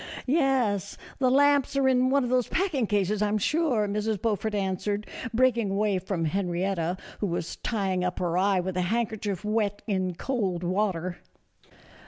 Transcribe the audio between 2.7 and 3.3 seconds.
cases, I